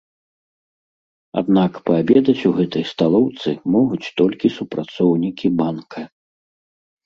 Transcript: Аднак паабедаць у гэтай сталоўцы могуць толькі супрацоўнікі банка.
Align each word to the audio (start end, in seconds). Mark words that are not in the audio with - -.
Аднак 1.41 1.71
паабедаць 1.89 2.45
у 2.49 2.55
гэтай 2.61 2.83
сталоўцы 2.93 3.49
могуць 3.77 4.03
толькі 4.23 4.55
супрацоўнікі 4.59 5.47
банка. 5.65 6.01